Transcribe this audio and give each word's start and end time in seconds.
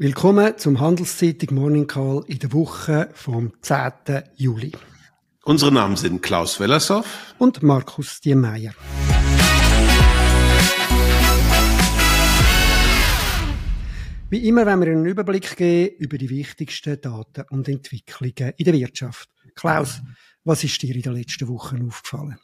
Willkommen 0.00 0.56
zum 0.58 0.78
Handelszeitung 0.78 1.56
Morning 1.56 1.88
Call 1.88 2.22
in 2.28 2.38
der 2.38 2.52
Woche 2.52 3.10
vom 3.14 3.52
10. 3.62 4.22
Juli. 4.36 4.70
Unsere 5.42 5.72
Namen 5.72 5.96
sind 5.96 6.22
Klaus 6.22 6.60
Wellershoff 6.60 7.34
und 7.38 7.64
Markus 7.64 8.20
Diemeyer. 8.20 8.74
Wie 14.30 14.46
immer 14.46 14.66
wenn 14.66 14.78
wir 14.78 14.86
einen 14.86 15.04
Überblick 15.04 15.56
geben 15.56 15.96
über 15.96 16.16
die 16.16 16.30
wichtigsten 16.30 17.00
Daten 17.00 17.46
und 17.50 17.66
Entwicklungen 17.68 18.54
in 18.56 18.64
der 18.66 18.74
Wirtschaft. 18.74 19.28
Klaus, 19.56 20.00
was 20.44 20.62
ist 20.62 20.80
dir 20.80 20.94
in 20.94 21.02
den 21.02 21.14
letzten 21.14 21.48
Wochen 21.48 21.84
aufgefallen? 21.84 22.38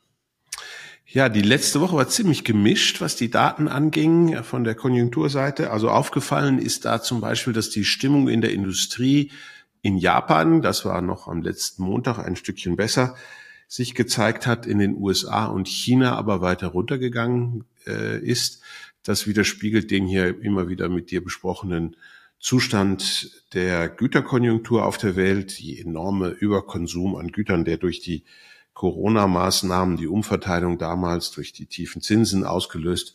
Ja, 1.07 1.29
die 1.29 1.43
letzte 1.43 1.80
Woche 1.80 1.96
war 1.96 2.09
ziemlich 2.09 2.45
gemischt, 2.45 3.00
was 3.00 3.14
die 3.14 3.30
Daten 3.30 3.68
anging 3.68 4.43
von 4.43 4.64
der 4.64 4.75
Konjunkturseite. 4.75 5.71
Also 5.71 5.91
aufgefallen 5.91 6.59
ist 6.59 6.86
da 6.86 7.03
zum 7.03 7.21
Beispiel, 7.21 7.53
dass 7.53 7.71
die 7.71 7.84
Stimmung 7.84 8.29
in 8.29 8.41
der 8.41 8.53
Industrie 8.53 9.30
in 9.82 9.98
Japan, 9.98 10.62
das 10.62 10.85
war 10.86 11.03
noch 11.03 11.29
am 11.29 11.43
letzten 11.43 11.82
Montag 11.82 12.18
ein 12.18 12.36
Stückchen 12.36 12.76
besser, 12.76 13.17
sich 13.68 13.95
gezeigt 13.95 14.46
hat, 14.46 14.67
in 14.67 14.79
den 14.79 14.96
USA 14.96 15.46
und 15.46 15.68
China 15.68 16.17
aber 16.17 16.40
weiter 16.40 16.68
runtergegangen 16.68 17.64
äh, 17.86 18.18
ist. 18.18 18.62
Das 19.03 19.26
widerspiegelt 19.26 19.90
den 19.90 20.07
hier 20.07 20.40
immer 20.40 20.68
wieder 20.68 20.89
mit 20.89 21.11
dir 21.11 21.23
besprochenen 21.23 21.96
Zustand 22.39 23.43
der 23.53 23.89
Güterkonjunktur 23.89 24.84
auf 24.84 24.96
der 24.96 25.17
Welt, 25.17 25.59
die 25.59 25.79
enorme 25.81 26.29
Überkonsum 26.29 27.17
an 27.17 27.29
Gütern, 27.29 27.64
der 27.64 27.76
durch 27.76 28.00
die 28.00 28.25
Corona-Maßnahmen, 28.74 29.96
die 29.96 30.08
Umverteilung 30.08 30.78
damals 30.78 31.30
durch 31.30 31.52
die 31.52 31.66
tiefen 31.66 32.02
Zinsen 32.02 32.44
ausgelöst 32.44 33.14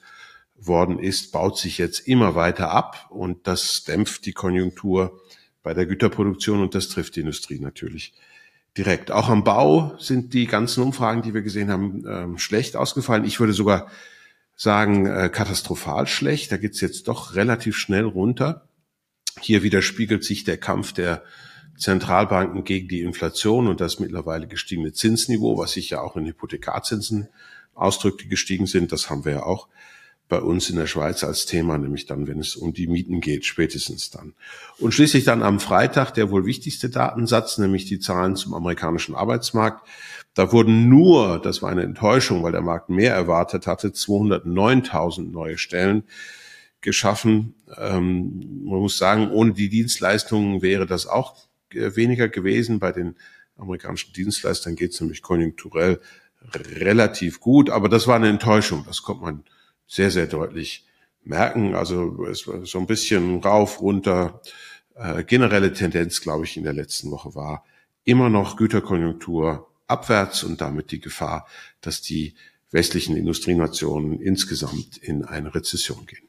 worden 0.55 0.99
ist, 0.99 1.31
baut 1.31 1.57
sich 1.57 1.77
jetzt 1.77 2.07
immer 2.07 2.35
weiter 2.35 2.71
ab 2.71 3.07
und 3.09 3.47
das 3.47 3.83
dämpft 3.83 4.25
die 4.25 4.33
Konjunktur 4.33 5.21
bei 5.63 5.73
der 5.73 5.85
Güterproduktion 5.85 6.61
und 6.61 6.75
das 6.75 6.89
trifft 6.89 7.15
die 7.15 7.21
Industrie 7.21 7.59
natürlich 7.59 8.13
direkt. 8.77 9.11
Auch 9.11 9.29
am 9.29 9.43
Bau 9.43 9.97
sind 9.99 10.33
die 10.33 10.47
ganzen 10.47 10.83
Umfragen, 10.83 11.21
die 11.21 11.33
wir 11.33 11.41
gesehen 11.41 11.69
haben, 11.69 12.03
ähm, 12.07 12.38
schlecht 12.38 12.75
ausgefallen. 12.75 13.25
Ich 13.25 13.39
würde 13.39 13.53
sogar 13.53 13.89
sagen, 14.55 15.05
äh, 15.05 15.29
katastrophal 15.29 16.07
schlecht. 16.07 16.51
Da 16.51 16.57
geht's 16.57 16.81
jetzt 16.81 17.07
doch 17.07 17.35
relativ 17.35 17.77
schnell 17.77 18.05
runter. 18.05 18.67
Hier 19.41 19.63
widerspiegelt 19.63 20.23
sich 20.23 20.44
der 20.44 20.57
Kampf 20.57 20.94
der 20.94 21.23
Zentralbanken 21.80 22.63
gegen 22.63 22.89
die 22.89 23.02
Inflation 23.02 23.67
und 23.67 23.80
das 23.80 23.99
mittlerweile 23.99 24.47
gestiegene 24.47 24.94
Zinsniveau, 24.94 25.58
was 25.58 25.72
sich 25.72 25.89
ja 25.89 26.02
auch 26.02 26.17
in 26.17 26.25
Hypothekarzinsen 26.25 27.30
ausdrückt, 27.73 28.22
die 28.22 28.27
gestiegen 28.27 28.67
sind. 28.67 28.91
Das 28.91 29.09
haben 29.09 29.25
wir 29.25 29.31
ja 29.31 29.44
auch 29.44 29.67
bei 30.27 30.39
uns 30.39 30.69
in 30.69 30.75
der 30.75 30.85
Schweiz 30.85 31.23
als 31.23 31.47
Thema, 31.47 31.77
nämlich 31.77 32.05
dann, 32.05 32.27
wenn 32.27 32.39
es 32.39 32.55
um 32.55 32.72
die 32.72 32.88
Mieten 32.88 33.19
geht, 33.19 33.45
spätestens 33.45 34.11
dann. 34.11 34.33
Und 34.77 34.94
schließlich 34.94 35.23
dann 35.23 35.41
am 35.41 35.59
Freitag 35.59 36.11
der 36.11 36.30
wohl 36.30 36.45
wichtigste 36.45 36.89
Datensatz, 36.89 37.57
nämlich 37.57 37.85
die 37.85 38.00
Zahlen 38.00 38.35
zum 38.35 38.53
amerikanischen 38.53 39.16
Arbeitsmarkt. 39.16 39.88
Da 40.35 40.52
wurden 40.52 40.88
nur, 40.88 41.41
das 41.41 41.63
war 41.63 41.72
eine 41.72 41.81
Enttäuschung, 41.81 42.44
weil 42.44 42.52
der 42.52 42.61
Markt 42.61 42.89
mehr 42.89 43.16
erwartet 43.16 43.66
hatte, 43.66 43.88
209.000 43.88 45.31
neue 45.31 45.57
Stellen 45.57 46.03
geschaffen. 46.81 47.55
Ähm, 47.77 48.66
man 48.66 48.80
muss 48.80 48.97
sagen, 48.97 49.31
ohne 49.31 49.53
die 49.53 49.69
Dienstleistungen 49.69 50.61
wäre 50.61 50.85
das 50.85 51.07
auch 51.07 51.48
weniger 51.72 52.30
gewesen. 52.30 52.80
Bei 52.80 52.92
den 52.92 53.16
amerikanischen 53.58 54.14
Dienstleistern 54.14 54.75
geht 54.75 54.94
es 54.94 55.02
nämlich 55.02 55.22
konjunkturell 55.22 56.00
relativ 56.53 57.39
gut, 57.39 57.70
aber 57.70 57.89
das 57.89 58.08
war 58.08 58.16
eine 58.16 58.30
Enttäuschung. 58.30 58.84
Das 58.86 59.03
kommt 59.03 59.22
man 59.22 59.44
sehr, 59.88 60.12
sehr 60.12 60.28
deutlich 60.28 60.86
merken. 61.23 61.75
Also 61.75 62.25
es 62.25 62.47
war 62.47 62.66
so 62.66 62.80
ein 62.80 62.88
bisschen 62.88 63.42
rauf, 63.42 63.81
runter. 63.81 64.42
Äh, 64.95 65.23
generelle 65.23 65.73
Tendenz, 65.73 66.22
glaube 66.22 66.45
ich, 66.45 66.58
in 66.58 66.64
der 66.64 66.73
letzten 66.73 67.12
Woche 67.12 67.36
war 67.36 67.66
immer 68.03 68.30
noch 68.30 68.58
Güterkonjunktur 68.58 69.67
abwärts 69.88 70.44
und 70.44 70.62
damit 70.62 70.92
die 70.92 71.00
Gefahr, 71.00 71.47
dass 71.81 72.02
die 72.02 72.35
westlichen 72.72 73.16
Industrienationen 73.18 74.22
insgesamt 74.22 74.97
in 74.97 75.25
eine 75.25 75.53
Rezession 75.53 76.06
gehen. 76.06 76.28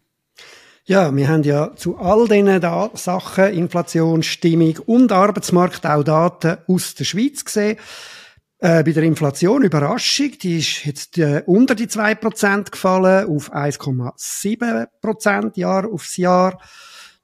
Ja, 0.91 1.15
wir 1.15 1.29
haben 1.29 1.45
ja 1.45 1.77
zu 1.77 1.99
all 1.99 2.27
diesen 2.27 2.61
Sachen, 2.95 3.55
Inflation, 3.55 4.25
Stimmung 4.25 4.77
und 4.87 5.13
Arbeitsmarkt 5.13 5.87
auch 5.87 6.03
Daten 6.03 6.57
aus 6.67 6.97
der 6.97 7.05
Schweiz 7.05 7.45
gesehen. 7.45 7.77
Äh, 8.59 8.83
bei 8.83 8.91
der 8.91 9.05
Inflation 9.05 9.63
Überraschung, 9.63 10.33
die 10.43 10.59
ist 10.59 10.85
jetzt 10.85 11.17
äh, 11.19 11.45
unter 11.47 11.77
die 11.77 11.87
2% 11.87 12.73
gefallen, 12.73 13.29
auf 13.29 13.55
1,7% 13.55 15.61
Jahr 15.61 15.89
aufs 15.89 16.17
Jahr. 16.17 16.61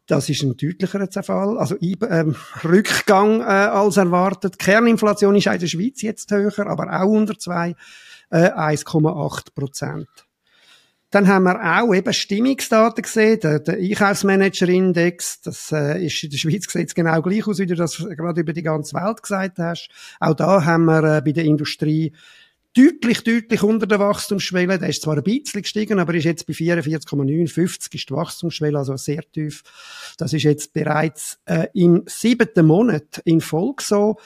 Das 0.06 0.28
ist 0.28 0.44
ein 0.44 0.56
deutlicherer 0.56 1.09
Fall, 1.25 1.59
also 1.59 1.75
ähm, 1.81 2.37
Rückgang 2.62 3.41
äh, 3.41 3.47
als 3.47 3.97
erwartet. 3.97 4.60
Kerninflation 4.60 5.34
ist 5.34 5.49
in 5.49 5.59
der 5.59 5.66
Schweiz 5.66 6.03
jetzt 6.03 6.31
höher, 6.31 6.69
aber 6.69 7.03
auch 7.03 7.09
unter 7.09 7.37
2, 7.37 7.75
äh, 8.31 8.53
1,8 8.53 9.53
dann 11.16 11.28
haben 11.28 11.44
wir 11.44 11.81
auch 11.81 11.94
eben 11.94 12.12
Stimmungsdaten 12.12 13.00
gesehen, 13.00 13.41
der, 13.41 13.60
der 13.60 13.78
Einkaufsmanager-Index, 13.78 15.41
das 15.41 15.72
äh, 15.72 16.04
ist 16.04 16.22
in 16.22 16.28
der 16.28 16.37
Schweiz 16.37 16.71
sieht 16.71 16.94
genau 16.94 17.22
gleich 17.22 17.47
aus, 17.47 17.59
wie 17.59 17.65
du 17.65 17.75
das 17.75 17.97
gerade 17.97 18.43
über 18.43 18.53
die 18.53 18.62
ganze 18.62 18.94
Welt 18.97 19.22
gesagt 19.22 19.59
hast. 19.59 19.88
Auch 20.21 20.34
da 20.34 20.62
haben 20.66 20.84
wir 20.84 21.16
äh, 21.16 21.22
bei 21.22 21.32
der 21.32 21.44
Industrie 21.44 22.12
deutlich, 22.76 23.25
deutlich 23.25 23.62
unter 23.62 23.87
der 23.87 23.99
Wachstumsschwelle. 23.99 24.78
Der 24.78 24.91
ist 24.91 25.00
zwar 25.00 25.16
ein 25.16 25.22
bisschen 25.22 25.62
gestiegen, 25.62 26.00
aber 26.00 26.12
ist 26.12 26.25
jetzt 26.25 26.47
bei 26.47 26.53
44,59 26.53 27.94
ist 27.94 28.10
die 28.10 28.15
Wachstumsschwelle, 28.15 28.76
also 28.76 28.99
sehr 28.99 29.22
tief. 29.32 29.62
Das 30.19 30.34
ist 30.34 30.43
jetzt 30.43 30.75
bereits 30.75 31.38
äh, 31.47 31.69
im 31.72 32.03
siebten 32.05 32.66
Monat 32.66 33.22
in 33.25 33.41
Folge 33.41 33.82
so. 33.82 34.16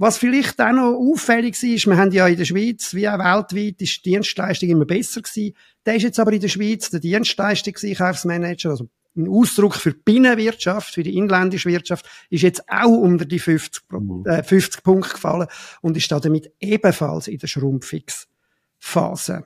Was 0.00 0.16
vielleicht 0.18 0.60
auch 0.60 0.72
noch 0.72 0.94
auffällig 0.94 1.60
ist, 1.60 1.86
wir 1.86 1.96
haben 1.96 2.12
ja 2.12 2.28
in 2.28 2.36
der 2.36 2.44
Schweiz, 2.44 2.94
wie 2.94 3.08
auch 3.08 3.18
weltweit, 3.18 3.82
ist 3.82 4.04
die 4.04 4.10
Dienstleistung 4.10 4.68
immer 4.68 4.84
besser 4.84 5.20
gewesen. 5.20 5.54
Der 5.84 5.96
ist 5.96 6.04
jetzt 6.04 6.20
aber 6.20 6.32
in 6.32 6.40
der 6.40 6.48
Schweiz 6.48 6.88
der 6.90 7.00
Dienstleistungseinkaufsmanager, 7.00 8.70
also 8.70 8.88
ein 9.16 9.28
Ausdruck 9.28 9.74
für 9.74 9.92
die 9.92 10.00
Binnenwirtschaft, 10.04 10.94
für 10.94 11.02
die 11.02 11.16
inländische 11.16 11.68
Wirtschaft, 11.68 12.08
ist 12.30 12.42
jetzt 12.42 12.62
auch 12.68 12.96
unter 12.96 13.24
die 13.24 13.40
50, 13.40 13.82
mhm. 13.90 14.24
äh, 14.24 14.44
50 14.44 14.84
Punkte 14.84 15.14
gefallen 15.14 15.48
und 15.82 15.96
ist 15.96 16.12
damit 16.12 16.52
ebenfalls 16.60 17.26
in 17.26 17.38
der 17.38 17.48
Schrumpfungsphase. 17.48 19.44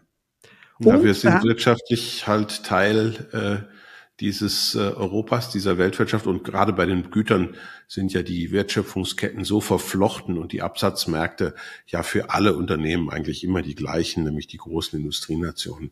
Ja, 0.81 1.03
wir 1.03 1.15
sind 1.15 1.43
wirtschaftlich 1.45 2.27
halt 2.27 2.65
Teil 2.65 3.29
äh, 3.33 3.81
dieses 4.22 4.77
äh, 4.77 4.78
Europas, 4.78 5.50
dieser 5.50 5.78
Weltwirtschaft. 5.78 6.28
Und 6.28 6.44
gerade 6.44 6.72
bei 6.72 6.87
den 6.87 7.10
Gütern 7.10 7.56
sind 7.88 8.12
ja 8.12 8.22
die 8.22 8.53
Wertschöpfungsketten 8.53 9.44
so 9.44 9.60
verflochten 9.60 10.38
und 10.38 10.53
die 10.53 10.62
Absatzmärkte 10.62 11.55
ja 11.88 12.05
für 12.05 12.31
alle 12.31 12.56
Unternehmen 12.56 13.11
eigentlich 13.11 13.43
immer 13.43 13.62
die 13.62 13.75
gleichen, 13.75 14.22
nämlich 14.22 14.47
die 14.47 14.59
großen 14.59 14.99
Industrienationen. 14.99 15.91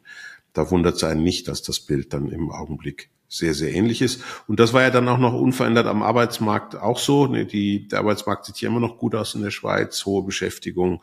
Da 0.53 0.71
wundert 0.71 0.97
es 0.97 1.05
einen 1.05 1.25
nicht, 1.25 1.49
dass 1.49 1.63
das 1.63 1.81
Bild 1.81 2.13
dann 2.13 2.29
im 2.29 2.51
Augenblick 2.53 3.11
sehr, 3.29 3.53
sehr 3.53 3.73
ähnlich 3.73 4.01
ist. 4.01 4.23
Und 4.47 4.61
das 4.61 4.73
war 4.73 4.83
ja 4.83 4.91
dann 4.91 5.09
auch 5.09 5.19
noch 5.19 5.35
unverändert 5.35 5.87
am 5.87 6.03
Arbeitsmarkt 6.03 6.77
auch 6.77 6.99
so. 6.99 7.27
Die, 7.27 7.89
der 7.89 7.99
Arbeitsmarkt 7.99 8.47
sieht 8.47 8.57
hier 8.57 8.69
immer 8.69 8.81
noch 8.81 8.97
gut 8.97 9.17
aus 9.17 9.35
in 9.35 9.43
der 9.43 9.51
Schweiz, 9.51 10.07
hohe 10.07 10.23
Beschäftigung. 10.23 11.03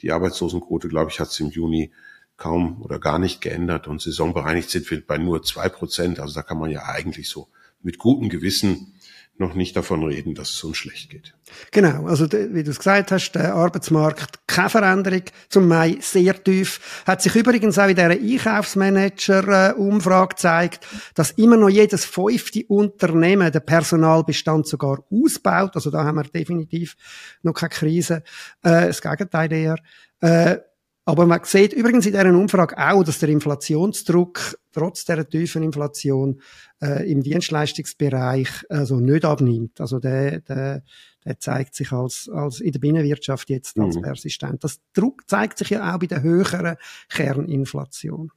Die 0.00 0.12
Arbeitslosenquote, 0.12 0.88
glaube 0.88 1.10
ich, 1.10 1.18
hat 1.18 1.28
es 1.28 1.40
im 1.40 1.50
Juni 1.50 1.92
kaum 2.36 2.82
oder 2.82 2.98
gar 2.98 3.18
nicht 3.18 3.40
geändert 3.40 3.88
und 3.88 4.00
saisonbereinigt 4.00 4.70
sind 4.70 4.90
wir 4.90 5.06
bei 5.06 5.18
nur 5.18 5.42
zwei 5.42 5.68
Prozent. 5.68 6.20
Also 6.20 6.34
da 6.34 6.42
kann 6.42 6.58
man 6.58 6.70
ja 6.70 6.84
eigentlich 6.86 7.28
so 7.28 7.48
mit 7.82 7.98
gutem 7.98 8.28
Gewissen 8.28 8.94
noch 9.38 9.54
nicht 9.54 9.74
davon 9.76 10.04
reden, 10.04 10.34
dass 10.34 10.50
es 10.50 10.62
uns 10.62 10.76
schlecht 10.76 11.08
geht. 11.10 11.34
Genau, 11.70 12.06
also 12.06 12.30
wie 12.30 12.62
du 12.62 12.70
es 12.70 12.78
gesagt 12.78 13.10
hast, 13.12 13.32
der 13.32 13.54
Arbeitsmarkt 13.54 14.40
keine 14.46 14.70
Veränderung 14.70 15.22
zum 15.48 15.68
Mai 15.68 15.96
sehr 16.00 16.42
tief. 16.42 17.02
Hat 17.06 17.20
sich 17.22 17.34
übrigens 17.34 17.78
auch 17.78 17.88
in 17.88 17.96
dieser 17.96 18.10
Einkaufsmanager-Umfrage 18.10 20.28
gezeigt, 20.28 20.86
dass 21.14 21.30
immer 21.32 21.56
noch 21.56 21.70
jedes 21.70 22.04
fünfte 22.04 22.64
Unternehmen 22.68 23.50
den 23.50 23.64
Personalbestand 23.64 24.66
sogar 24.66 25.02
ausbaut. 25.10 25.70
Also 25.74 25.90
da 25.90 26.04
haben 26.04 26.16
wir 26.16 26.24
definitiv 26.24 26.96
noch 27.42 27.54
keine 27.54 27.70
Krise. 27.70 28.22
Äh, 28.62 28.88
das 28.88 29.00
Gegenteil 29.02 29.52
eher. 29.52 29.76
Äh, 30.20 30.58
aber 31.04 31.26
man 31.26 31.40
sieht 31.42 31.72
übrigens 31.72 32.06
in 32.06 32.12
dieser 32.12 32.32
Umfrage 32.32 32.78
auch, 32.78 33.02
dass 33.02 33.18
der 33.18 33.28
Inflationsdruck 33.30 34.56
trotz 34.70 35.04
der 35.04 35.28
tiefen 35.28 35.64
Inflation 35.64 36.40
äh, 36.80 37.10
im 37.10 37.22
Dienstleistungsbereich 37.22 38.64
also 38.68 39.00
nicht 39.00 39.24
abnimmt. 39.24 39.80
Also 39.80 39.98
der, 39.98 40.40
der, 40.40 40.84
der 41.24 41.38
zeigt 41.40 41.74
sich 41.74 41.90
als, 41.90 42.30
als 42.32 42.60
in 42.60 42.70
der 42.70 42.78
Binnenwirtschaft 42.78 43.50
jetzt 43.50 43.78
als 43.78 43.96
mhm. 43.96 44.02
persistent. 44.02 44.62
Das 44.62 44.80
Druck 44.92 45.28
zeigt 45.28 45.58
sich 45.58 45.70
ja 45.70 45.92
auch 45.92 45.98
bei 45.98 46.06
der 46.06 46.22
höheren 46.22 46.76
Kerninflation. 47.08 48.30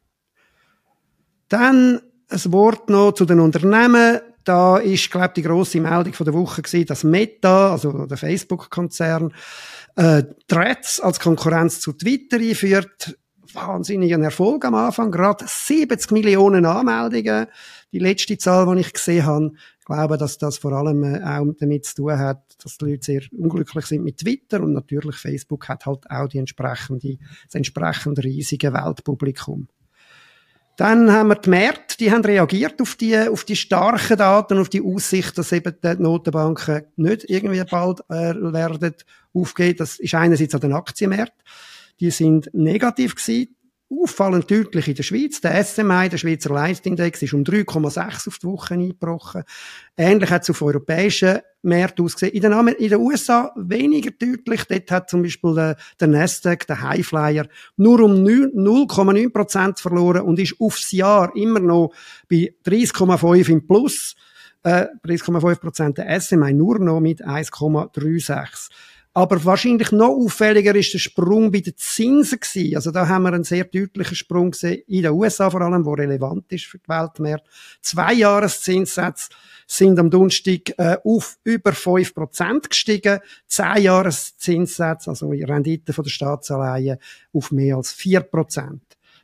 Dann 1.49 2.01
ein 2.29 2.51
Wort 2.51 2.89
noch 2.89 3.11
zu 3.11 3.25
den 3.25 3.39
Unternehmen. 3.39 4.19
Da 4.45 4.77
ist, 4.77 5.09
glaube 5.09 5.33
die 5.35 5.41
grosse 5.41 5.81
Meldung 5.81 6.13
von 6.13 6.25
der 6.25 6.33
Woche 6.35 6.61
gewesen, 6.61 6.85
dass 6.85 7.03
Meta, 7.03 7.71
also 7.71 8.05
der 8.05 8.15
Facebook-Konzern, 8.15 9.33
äh, 9.95 10.23
Threads 10.47 10.99
als 10.99 11.19
Konkurrenz 11.19 11.79
zu 11.81 11.93
Twitter 11.93 12.37
einführt. 12.37 13.17
Wahnsinnigen 13.53 14.21
Erfolg 14.21 14.65
am 14.65 14.75
Anfang. 14.75 15.11
Gerade 15.11 15.45
70 15.47 16.11
Millionen 16.11 16.65
Anmeldungen. 16.65 17.47
Die 17.91 17.99
letzte 17.99 18.37
Zahl, 18.37 18.73
die 18.75 18.81
ich 18.81 18.93
gesehen 18.93 19.25
habe. 19.25 19.51
Ich 19.79 19.85
glaube, 19.85 20.17
dass 20.17 20.37
das 20.37 20.57
vor 20.57 20.73
allem 20.73 21.03
äh, 21.03 21.23
auch 21.23 21.45
damit 21.59 21.85
zu 21.85 21.95
tun 21.95 22.19
hat, 22.19 22.43
dass 22.63 22.77
die 22.77 22.85
Leute 22.85 23.05
sehr 23.05 23.21
unglücklich 23.31 23.85
sind 23.85 24.03
mit 24.03 24.17
Twitter 24.17 24.61
und 24.61 24.73
natürlich 24.73 25.15
Facebook 25.15 25.69
hat 25.69 25.85
halt 25.85 26.09
auch 26.09 26.27
die 26.27 26.39
entsprechende, 26.39 27.17
das 27.45 27.55
entsprechende 27.55 28.23
riesige 28.23 28.73
Weltpublikum. 28.73 29.67
Dann 30.77 31.11
haben 31.11 31.29
wir 31.29 31.35
die 31.35 31.49
Märkte, 31.49 31.97
die 31.97 32.11
haben 32.11 32.25
reagiert 32.25 32.81
auf 32.81 32.95
die, 32.95 33.17
auf 33.17 33.45
die 33.45 33.55
starken 33.55 34.17
Daten, 34.17 34.57
auf 34.57 34.67
die 34.67 34.81
Aussicht, 34.81 35.37
dass 35.37 35.53
eben 35.53 35.73
die 35.81 36.01
Notenbanken 36.01 36.83
nicht 36.97 37.29
irgendwie 37.29 37.63
bald 37.63 38.01
äh, 38.09 38.35
werden 38.35 38.93
aufgehen. 39.33 39.75
Das 39.77 39.99
ist 39.99 40.13
einerseits 40.15 40.53
an 40.53 40.61
den 40.61 40.73
Aktienmärkten. 40.73 41.41
Die 42.01 42.11
sind 42.11 42.49
negativ 42.53 43.15
gewesen 43.15 43.55
auffallend 43.89 44.49
deutlich 44.49 44.87
in 44.87 44.95
der 44.95 45.03
Schweiz. 45.03 45.41
Der 45.41 45.63
SMI, 45.63 46.09
der 46.09 46.17
Schweizer 46.17 46.53
Leitindex, 46.53 47.21
ist 47.21 47.33
um 47.33 47.43
3,6 47.43 48.27
auf 48.27 48.37
die 48.39 48.47
Woche 48.47 48.73
eingebrochen. 48.73 49.43
Ähnlich 49.95 50.29
hat 50.29 50.43
es 50.43 50.49
auf 50.49 50.61
europäischen 50.61 51.39
Märkten 51.61 52.05
ausgesehen. 52.05 52.33
In 52.33 52.41
den, 52.41 52.95
USA 52.99 53.51
weniger 53.55 54.11
deutlich. 54.11 54.63
Dort 54.65 54.91
hat 54.91 55.09
zum 55.09 55.23
Beispiel 55.23 55.53
der, 55.53 55.77
der 55.99 56.07
Nasdaq, 56.07 56.65
der 56.67 56.81
Highflyer, 56.81 57.47
nur 57.77 58.01
um 58.01 58.23
0,9 58.23 59.31
Prozent 59.31 59.79
verloren 59.79 60.21
und 60.21 60.39
ist 60.39 60.55
aufs 60.59 60.91
Jahr 60.91 61.35
immer 61.35 61.59
noch 61.59 61.93
bei 62.29 62.53
30,5 62.65 63.49
im 63.49 63.67
Plus. 63.67 64.15
Äh, 64.63 64.87
30,5 65.05 65.55
Prozent 65.59 65.97
der 65.99 66.19
SMI 66.19 66.53
nur 66.53 66.79
noch 66.79 66.99
mit 66.99 67.23
1,36. 67.23 68.69
Aber 69.17 69.45
wahrscheinlich 69.45 69.93
noch 69.93 70.09
auffälliger 70.09 70.75
ist 70.75 70.93
der 70.93 70.99
Sprung 70.99 71.49
bei 71.49 71.61
den 71.61 71.77
Zinsen 71.77 72.37
gewesen. 72.37 72.75
Also 72.75 72.91
da 72.91 73.07
haben 73.07 73.23
wir 73.23 73.31
einen 73.31 73.45
sehr 73.45 73.63
deutlichen 73.63 74.13
Sprung 74.13 74.51
gesehen 74.51 74.83
in 74.87 75.03
den 75.03 75.13
USA 75.13 75.49
vor 75.49 75.61
allem, 75.61 75.85
wo 75.85 75.93
relevant 75.93 76.51
ist 76.51 76.65
für 76.65 76.79
die 76.79 76.89
Weltmärkte. 76.89 77.49
Zwei 77.81 78.11
Jahreszinssätze 78.11 79.29
sind 79.67 79.97
am 79.99 80.09
Donnerstag 80.09 80.77
äh, 80.77 80.97
auf 81.05 81.37
über 81.45 81.71
5% 81.71 82.67
gestiegen. 82.67 83.19
Zehn 83.47 83.83
Jahreszinssätze, 83.83 85.09
also 85.09 85.31
die 85.31 85.43
Rendite 85.43 85.93
von 85.93 86.03
der 86.03 86.11
Staatsanleihen, 86.11 86.97
auf 87.31 87.51
mehr 87.51 87.77
als 87.77 87.95
4%. 87.95 88.79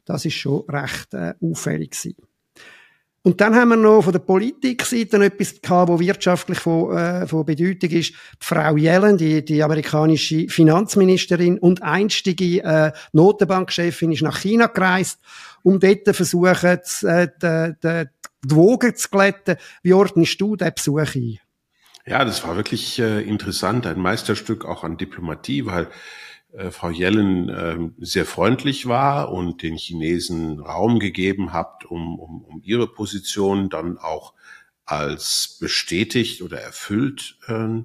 Das 0.06 0.24
ist 0.24 0.36
schon 0.36 0.64
recht 0.70 1.14
äh, 1.14 1.34
auffällig 1.42 1.92
gewesen. 1.92 2.16
Und 3.24 3.40
dann 3.40 3.56
haben 3.56 3.70
wir 3.70 3.78
noch 3.78 4.02
von 4.02 4.14
der 4.14 4.20
Politikseite 4.20 5.24
etwas 5.24 5.62
gehabt, 5.62 5.90
wo 5.90 6.00
wirtschaftlich 6.00 6.60
von, 6.60 6.98
äh, 6.98 7.28
von 7.28 7.46
Bedeutung 7.46 7.92
ist. 7.92 8.14
Die 8.14 8.16
Frau 8.40 8.76
Yellen, 8.76 9.18
die, 9.18 9.46
die 9.46 9.62
amerikanische 9.62 10.48
Finanzministerin 10.50 11.60
und 11.60 11.84
einstige 11.84 12.64
äh, 12.64 12.92
Notenbankchefin, 13.14 14.12
ist 14.12 14.24
nach 14.24 14.40
China 14.40 14.68
gereist, 14.68 15.20
um 15.62 15.80
dort 15.80 16.06
zu 16.06 16.14
versuchen, 16.16 16.80
die, 17.02 17.06
äh, 17.06 17.28
die, 17.40 17.74
die, 17.84 18.10
die 18.44 18.56
Wogen 18.56 18.96
zu 18.96 19.10
glätten. 19.10 19.58
Wie 19.84 19.94
ordnest 19.94 20.42
du 20.42 20.56
diesen 20.56 20.74
Besuch 20.74 21.16
ein? 21.16 21.40
Ja, 22.08 22.26
das 22.26 22.44
war 22.44 22.56
wirklich 22.56 22.98
äh, 22.98 23.22
interessant, 23.22 23.86
ein 23.86 24.00
Meisterstück 24.00 24.66
auch 24.66 24.84
an 24.84 24.98
Diplomatie, 24.98 25.68
weil 25.68 25.88
Frau 26.72 26.90
Yellen 26.90 27.50
äh, 27.50 27.78
sehr 28.00 28.26
freundlich 28.26 28.86
war 28.86 29.32
und 29.32 29.64
den 29.64 29.78
Chinesen 29.78 30.60
Raum 30.60 31.00
gegeben 31.00 31.54
hat, 31.54 31.86
um, 31.86 32.20
um, 32.20 32.44
um 32.44 32.62
ihre 32.64 32.88
Position 32.88 33.70
dann 33.70 33.98
auch 33.98 34.34
als 34.86 35.58
bestätigt 35.60 36.42
oder 36.42 36.60
erfüllt 36.60 37.38
äh, 37.48 37.78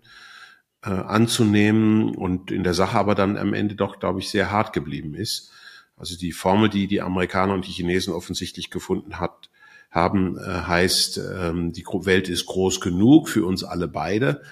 äh, 0.83 0.91
anzunehmen 0.91 2.15
und 2.15 2.51
in 2.51 2.65
der 2.65 2.75
Sache 2.75 2.99
aber 2.99 3.15
dann 3.15 3.37
am 3.37 3.55
Ende 3.55 3.75
doch, 3.75 3.99
glaube 3.99 4.21
ich, 4.21 4.31
sehr 4.31 4.51
hart 4.51 4.73
geblieben 4.73 5.15
ist. 5.15 5.51
Also 5.97 6.17
die 6.17 6.33
Formel, 6.33 6.69
die 6.69 6.87
die 6.87 7.01
Amerikaner 7.01 7.55
und 7.55 7.67
die 7.67 7.73
Chinesen 7.73 8.13
offensichtlich 8.13 8.71
gefunden 8.71 9.19
hat, 9.19 9.51
haben, 9.91 10.39
äh, 10.39 10.43
heißt, 10.43 11.19
äh, 11.19 11.53
die 11.71 11.85
Welt 11.85 12.29
ist 12.29 12.47
groß 12.47 12.81
genug 12.81 13.29
für 13.29 13.47
uns 13.47 13.65
alle 13.65 13.89
beide. 13.89 14.43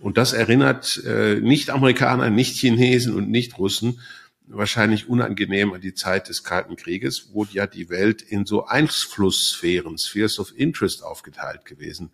Und 0.00 0.16
das 0.16 0.32
erinnert 0.32 1.02
äh, 1.04 1.40
nicht 1.40 1.70
Amerikaner, 1.70 2.30
nicht 2.30 2.56
Chinesen 2.56 3.14
und 3.14 3.30
nicht 3.30 3.58
Russen 3.58 4.00
wahrscheinlich 4.52 5.08
unangenehm 5.08 5.72
an 5.72 5.80
die 5.80 5.94
Zeit 5.94 6.28
des 6.28 6.42
Kalten 6.42 6.76
Krieges, 6.76 7.30
wo 7.32 7.44
ja 7.44 7.66
die 7.66 7.88
Welt 7.88 8.22
in 8.22 8.46
so 8.46 8.66
Einflusssphären, 8.66 9.96
Spheres 9.96 10.38
of 10.38 10.52
Interest 10.56 11.04
aufgeteilt 11.04 11.64
gewesen 11.64 12.10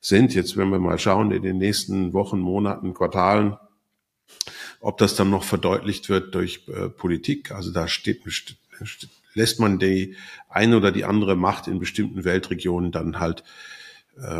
sind. 0.00 0.34
Jetzt 0.34 0.56
werden 0.56 0.70
wir 0.70 0.78
mal 0.78 0.98
schauen 0.98 1.32
in 1.32 1.42
den 1.42 1.58
nächsten 1.58 2.12
Wochen, 2.12 2.38
Monaten, 2.38 2.94
Quartalen, 2.94 3.56
ob 4.80 4.98
das 4.98 5.16
dann 5.16 5.30
noch 5.30 5.44
verdeutlicht 5.44 6.08
wird 6.08 6.34
durch 6.34 6.66
äh, 6.68 6.88
Politik. 6.88 7.50
Also 7.50 7.72
da 7.72 7.88
steht, 7.88 8.22
lässt 9.34 9.60
man 9.60 9.78
die 9.78 10.16
eine 10.48 10.76
oder 10.76 10.92
die 10.92 11.04
andere 11.04 11.36
Macht 11.36 11.66
in 11.66 11.78
bestimmten 11.78 12.24
Weltregionen 12.24 12.92
dann 12.92 13.18
halt 13.18 13.42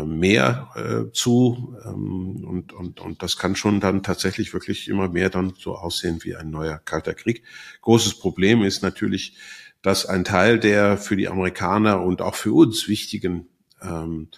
mehr 0.05 0.69
äh, 0.75 1.11
zu 1.11 1.75
ähm, 1.83 2.45
und, 2.45 2.73
und, 2.73 2.99
und 2.99 3.23
das 3.23 3.37
kann 3.37 3.55
schon 3.55 3.79
dann 3.79 4.03
tatsächlich 4.03 4.53
wirklich 4.53 4.87
immer 4.87 5.09
mehr 5.09 5.29
dann 5.29 5.53
so 5.57 5.75
aussehen 5.75 6.19
wie 6.23 6.35
ein 6.35 6.51
neuer 6.51 6.77
kalter 6.77 7.13
Krieg. 7.13 7.43
Großes 7.81 8.19
Problem 8.19 8.63
ist 8.63 8.83
natürlich, 8.83 9.35
dass 9.81 10.05
ein 10.05 10.23
Teil 10.23 10.59
der 10.59 10.97
für 10.97 11.17
die 11.17 11.27
Amerikaner 11.27 12.01
und 12.01 12.21
auch 12.21 12.35
für 12.35 12.53
uns 12.53 12.87
wichtigen 12.87 13.47
ähm, 13.81 14.29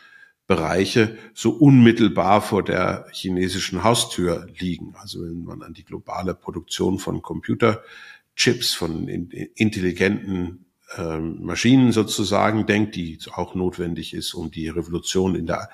Bereiche 0.47 1.17
so 1.33 1.51
unmittelbar 1.51 2.41
vor 2.41 2.63
der 2.63 3.07
chinesischen 3.11 3.83
Haustür 3.83 4.47
liegen. 4.59 4.93
Also 4.95 5.23
wenn 5.23 5.43
man 5.43 5.63
an 5.63 5.73
die 5.73 5.83
globale 5.83 6.35
Produktion 6.35 6.99
von 6.99 7.21
Computerchips, 7.21 8.73
von 8.73 9.07
intelligenten 9.07 10.64
ähm, 10.97 11.43
Maschinen 11.43 11.91
sozusagen 11.91 12.65
denkt, 12.65 12.95
die 12.95 13.17
auch 13.33 13.55
notwendig 13.55 14.13
ist, 14.13 14.33
um 14.33 14.51
die 14.51 14.69
Revolution 14.69 15.35
in 15.35 15.45
der 15.45 15.69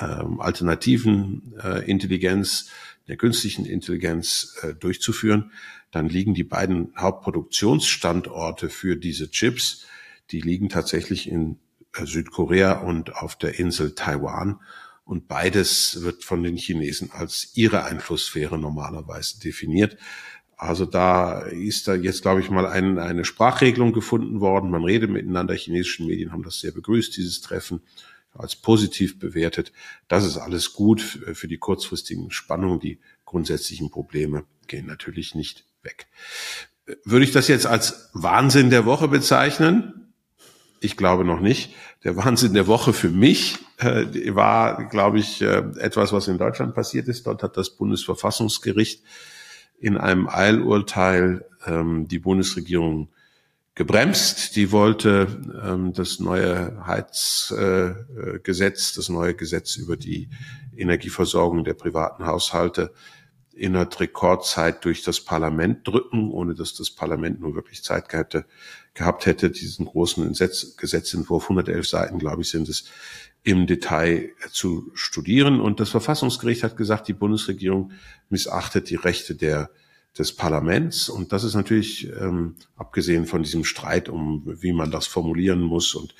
ähm, 0.00 0.40
alternativen 0.40 1.54
äh, 1.62 1.88
Intelligenz, 1.90 2.70
der 3.08 3.16
künstlichen 3.16 3.64
Intelligenz 3.64 4.56
äh, 4.62 4.74
durchzuführen, 4.74 5.52
dann 5.90 6.08
liegen 6.08 6.34
die 6.34 6.44
beiden 6.44 6.92
Hauptproduktionsstandorte 6.96 8.68
für 8.68 8.96
diese 8.96 9.30
Chips, 9.30 9.86
die 10.30 10.40
liegen 10.40 10.68
tatsächlich 10.68 11.28
in 11.28 11.58
äh, 11.94 12.04
Südkorea 12.04 12.80
und 12.80 13.16
auf 13.16 13.36
der 13.36 13.58
Insel 13.58 13.94
Taiwan. 13.94 14.60
Und 15.04 15.26
beides 15.26 16.02
wird 16.02 16.22
von 16.22 16.42
den 16.42 16.56
Chinesen 16.56 17.10
als 17.10 17.52
ihre 17.54 17.84
Einflusssphäre 17.84 18.58
normalerweise 18.58 19.40
definiert. 19.40 19.96
Also 20.58 20.86
da 20.86 21.42
ist 21.42 21.86
da 21.86 21.94
jetzt, 21.94 22.22
glaube 22.22 22.40
ich, 22.40 22.50
mal 22.50 22.66
ein, 22.66 22.98
eine 22.98 23.24
Sprachregelung 23.24 23.92
gefunden 23.92 24.40
worden. 24.40 24.70
Man 24.70 24.82
redet 24.82 25.08
miteinander. 25.08 25.54
Chinesische 25.54 26.04
Medien 26.04 26.32
haben 26.32 26.42
das 26.42 26.58
sehr 26.58 26.72
begrüßt, 26.72 27.16
dieses 27.16 27.40
Treffen 27.40 27.80
als 28.34 28.56
positiv 28.56 29.20
bewertet. 29.20 29.72
Das 30.08 30.24
ist 30.24 30.36
alles 30.36 30.72
gut 30.72 31.00
für 31.00 31.46
die 31.46 31.58
kurzfristigen 31.58 32.32
Spannungen. 32.32 32.80
Die 32.80 32.98
grundsätzlichen 33.24 33.90
Probleme 33.90 34.44
gehen 34.66 34.86
natürlich 34.86 35.36
nicht 35.36 35.64
weg. 35.82 36.08
Würde 37.04 37.24
ich 37.24 37.32
das 37.32 37.46
jetzt 37.46 37.66
als 37.66 38.10
Wahnsinn 38.12 38.70
der 38.70 38.84
Woche 38.84 39.06
bezeichnen? 39.06 40.12
Ich 40.80 40.96
glaube 40.96 41.24
noch 41.24 41.40
nicht. 41.40 41.72
Der 42.02 42.16
Wahnsinn 42.16 42.54
der 42.54 42.66
Woche 42.66 42.92
für 42.92 43.10
mich 43.10 43.58
äh, 43.78 44.34
war, 44.34 44.88
glaube 44.88 45.20
ich, 45.20 45.40
äh, 45.40 45.62
etwas, 45.78 46.12
was 46.12 46.26
in 46.26 46.38
Deutschland 46.38 46.74
passiert 46.74 47.06
ist. 47.06 47.26
Dort 47.26 47.42
hat 47.44 47.56
das 47.56 47.70
Bundesverfassungsgericht 47.70 49.02
in 49.80 49.96
einem 49.96 50.28
Eilurteil 50.28 51.44
ähm, 51.66 52.08
die 52.08 52.18
Bundesregierung 52.18 53.08
gebremst. 53.74 54.56
Die 54.56 54.72
wollte 54.72 55.28
ähm, 55.64 55.92
das 55.92 56.18
neue 56.18 56.84
Heizgesetz, 56.86 58.92
äh, 58.92 58.96
das 58.96 59.08
neue 59.08 59.34
Gesetz 59.34 59.76
über 59.76 59.96
die 59.96 60.28
Energieversorgung 60.76 61.64
der 61.64 61.74
privaten 61.74 62.26
Haushalte 62.26 62.92
innerhalb 63.58 63.98
Rekordzeit 63.98 64.84
durch 64.84 65.02
das 65.02 65.20
Parlament 65.20 65.86
drücken, 65.86 66.30
ohne 66.30 66.54
dass 66.54 66.74
das 66.74 66.90
Parlament 66.90 67.40
nur 67.40 67.54
wirklich 67.54 67.82
Zeit 67.82 68.12
hätte, 68.12 68.44
gehabt 68.94 69.26
hätte, 69.26 69.50
diesen 69.50 69.86
großen 69.86 70.32
Gesetzentwurf, 70.76 71.44
111 71.44 71.88
Seiten, 71.88 72.18
glaube 72.18 72.42
ich, 72.42 72.50
sind 72.50 72.68
es, 72.68 72.84
im 73.42 73.66
Detail 73.66 74.30
zu 74.50 74.90
studieren. 74.94 75.60
Und 75.60 75.80
das 75.80 75.90
Verfassungsgericht 75.90 76.62
hat 76.62 76.76
gesagt, 76.76 77.08
die 77.08 77.12
Bundesregierung 77.12 77.92
missachtet 78.28 78.90
die 78.90 78.96
Rechte 78.96 79.34
der, 79.34 79.70
des 80.18 80.32
Parlaments. 80.32 81.08
Und 81.08 81.32
das 81.32 81.44
ist 81.44 81.54
natürlich, 81.54 82.08
ähm, 82.20 82.56
abgesehen 82.76 83.26
von 83.26 83.42
diesem 83.42 83.64
Streit 83.64 84.08
um, 84.08 84.42
wie 84.60 84.72
man 84.72 84.90
das 84.90 85.06
formulieren 85.06 85.60
muss 85.60 85.94
und, 85.94 86.14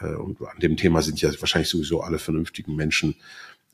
äh, 0.00 0.14
und 0.14 0.40
an 0.40 0.58
dem 0.60 0.76
Thema 0.76 1.02
sind 1.02 1.20
ja 1.20 1.30
wahrscheinlich 1.40 1.68
sowieso 1.68 2.00
alle 2.00 2.18
vernünftigen 2.18 2.74
Menschen 2.74 3.16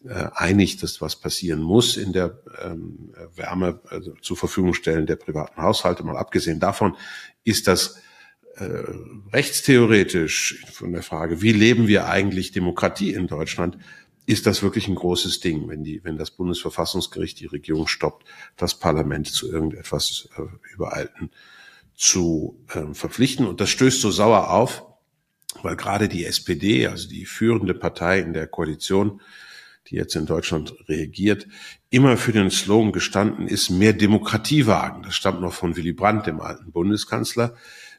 äh, 0.04 0.28
einig, 0.34 0.78
dass 0.78 1.00
was 1.00 1.16
passieren 1.16 1.62
muss 1.62 1.96
in 1.96 2.12
der 2.12 2.40
ähm, 2.60 3.14
Wärme 3.36 3.80
also 3.88 4.14
zur 4.20 4.36
Verfügung 4.36 4.74
stellen 4.74 5.06
der 5.06 5.16
privaten 5.16 5.62
Haushalte. 5.62 6.02
Mal 6.02 6.16
abgesehen 6.16 6.58
davon 6.58 6.96
ist 7.44 7.68
das 7.68 8.00
äh, 8.56 8.84
rechtstheoretisch 9.32 10.64
von 10.72 10.92
der 10.92 11.02
Frage, 11.02 11.42
wie 11.42 11.52
leben 11.52 11.86
wir 11.86 12.08
eigentlich 12.08 12.52
Demokratie 12.52 13.12
in 13.12 13.26
Deutschland, 13.26 13.78
ist 14.26 14.46
das 14.46 14.62
wirklich 14.62 14.88
ein 14.88 14.94
großes 14.94 15.40
Ding, 15.40 15.68
wenn 15.68 15.84
die, 15.84 16.04
wenn 16.04 16.16
das 16.16 16.30
Bundesverfassungsgericht 16.30 17.40
die 17.40 17.46
Regierung 17.46 17.86
stoppt, 17.86 18.26
das 18.56 18.78
Parlament 18.78 19.26
zu 19.26 19.50
irgendetwas 19.50 20.28
äh, 20.36 20.42
übereilten 20.74 21.30
zu 21.94 22.58
äh, 22.72 22.94
verpflichten. 22.94 23.46
Und 23.46 23.60
das 23.60 23.70
stößt 23.70 24.00
so 24.00 24.10
sauer 24.10 24.50
auf, 24.50 24.84
weil 25.62 25.76
gerade 25.76 26.08
die 26.08 26.24
SPD, 26.24 26.86
also 26.86 27.08
die 27.08 27.26
führende 27.26 27.74
Partei 27.74 28.20
in 28.20 28.32
der 28.32 28.46
Koalition, 28.46 29.20
die 29.88 29.96
jetzt 29.96 30.14
in 30.14 30.26
Deutschland 30.26 30.74
reagiert, 30.88 31.46
immer 31.90 32.16
für 32.16 32.32
den 32.32 32.50
Slogan 32.50 32.92
gestanden 32.92 33.48
ist, 33.48 33.70
mehr 33.70 33.92
Demokratie 33.92 34.66
wagen. 34.66 35.02
Das 35.02 35.14
stammt 35.14 35.40
noch 35.40 35.52
von 35.52 35.76
Willy 35.76 35.92
Brandt, 35.92 36.26
dem 36.26 36.40
alten 36.40 36.72
Bundeskanzler. 36.72 37.54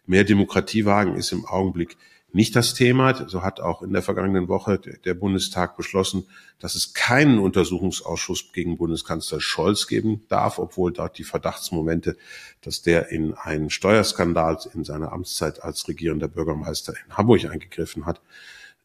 Mehr 0.06 0.24
Demokratie 0.24 0.86
wagen 0.86 1.16
ist 1.16 1.32
im 1.32 1.46
Augenblick 1.46 1.98
nicht 2.34 2.56
das 2.56 2.74
Thema. 2.74 3.30
So 3.30 3.44
hat 3.44 3.60
auch 3.60 3.84
in 3.84 3.94
der 3.94 4.02
vergangenen 4.02 4.48
Woche 4.48 4.80
der 4.80 5.14
Bundestag 5.14 5.78
beschlossen, 5.78 6.26
dass 6.60 6.76
es 6.76 6.94
keinen 6.94 7.38
Untersuchungsausschuss 7.38 8.52
gegen 8.52 8.78
Bundeskanzler 8.78 9.40
Scholz 9.40 9.88
geben 9.88 10.26
darf, 10.30 10.58
obwohl 10.58 10.92
dort 10.92 11.18
die 11.20 11.24
Verdachtsmomente, 11.24 12.18
dass 12.62 12.82
der 12.82 13.10
in 13.10 13.36
einen 13.36 13.70
Steuerskandal 13.70 14.58
in 14.74 14.84
seiner 14.84 15.14
Amtszeit 15.14 15.64
als 15.64 15.88
regierender 15.88 16.28
Bürgermeister 16.28 16.94
in 17.06 17.16
Hamburg 17.16 17.46
eingegriffen 17.46 18.06
hat, 18.06 18.20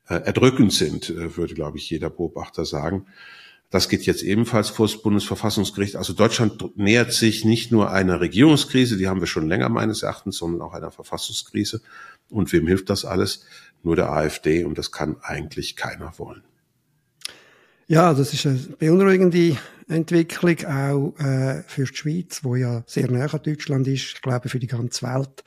äh, 0.09 0.15
erdrückend 0.15 0.73
sind, 0.73 1.11
äh, 1.11 1.37
würde, 1.37 1.55
glaube 1.55 1.79
ich, 1.79 1.89
jeder 1.89 2.11
Beobachter 2.11 2.65
sagen. 2.65 3.07
Das 3.71 3.91
geht 3.91 4.07
jetzt 4.07 4.23
ebenfalls 4.23 4.71
vor 4.71 4.87
das 4.87 5.03
Bundesverfassungsgericht. 5.03 5.97
Also 5.97 6.15
Deutschland 6.15 6.77
nähert 6.77 7.13
sich 7.13 7.45
nicht 7.45 7.71
nur 7.71 7.91
einer 7.91 8.21
Regierungskrise, 8.21 8.97
die 8.97 9.09
haben 9.09 9.21
wir 9.21 9.27
schon 9.27 9.49
länger 9.49 9.69
meines 9.69 10.03
Erachtens, 10.03 10.39
sondern 10.39 10.63
auch 10.63 10.73
einer 10.73 10.91
Verfassungskrise. 10.91 11.83
Und 12.31 12.53
wem 12.53 12.67
hilft 12.67 12.89
das 12.89 13.05
alles? 13.05 13.45
Nur 13.83 13.97
der 13.97 14.11
AfD 14.11 14.65
und 14.65 14.79
das 14.79 14.91
kann 14.91 15.17
eigentlich 15.21 15.77
keiner 15.77 16.13
wollen. 16.19 16.43
Ja, 17.87 18.13
das 18.13 18.35
ist 18.35 18.47
eine 18.47 18.59
beunruhigende 18.79 19.57
Entwicklung 19.89 20.65
auch 20.67 21.19
äh, 21.19 21.63
für 21.67 21.85
die 21.85 21.97
Schweiz, 21.97 22.45
wo 22.45 22.55
ja 22.55 22.83
sehr 22.87 23.11
näher 23.11 23.33
an 23.33 23.43
Deutschland 23.43 23.87
ist. 23.89 24.15
Ich 24.15 24.23
glaube 24.23 24.49
für 24.49 24.59
die 24.59 24.67
ganze 24.67 25.07
Welt, 25.07 25.43